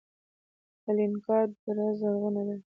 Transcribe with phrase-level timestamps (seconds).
[0.89, 2.55] الینګار دره زرغونه ده؟